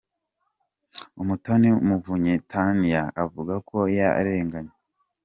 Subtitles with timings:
[1.21, 4.73] Umutoni Muvunyi Tania avuga ko yarenganye.